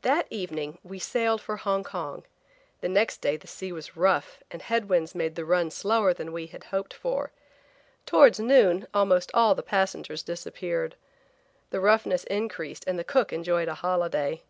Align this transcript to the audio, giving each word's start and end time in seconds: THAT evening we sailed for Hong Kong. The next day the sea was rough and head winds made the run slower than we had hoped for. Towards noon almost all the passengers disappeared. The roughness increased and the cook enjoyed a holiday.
THAT 0.00 0.26
evening 0.30 0.78
we 0.82 0.98
sailed 0.98 1.42
for 1.42 1.58
Hong 1.58 1.84
Kong. 1.84 2.24
The 2.80 2.88
next 2.88 3.20
day 3.20 3.36
the 3.36 3.46
sea 3.46 3.70
was 3.70 3.98
rough 3.98 4.42
and 4.50 4.62
head 4.62 4.88
winds 4.88 5.14
made 5.14 5.34
the 5.34 5.44
run 5.44 5.70
slower 5.70 6.14
than 6.14 6.32
we 6.32 6.46
had 6.46 6.64
hoped 6.72 6.94
for. 6.94 7.32
Towards 8.06 8.40
noon 8.40 8.86
almost 8.94 9.30
all 9.34 9.54
the 9.54 9.62
passengers 9.62 10.22
disappeared. 10.22 10.96
The 11.68 11.80
roughness 11.80 12.24
increased 12.24 12.84
and 12.86 12.98
the 12.98 13.04
cook 13.04 13.30
enjoyed 13.30 13.68
a 13.68 13.74
holiday. 13.74 14.40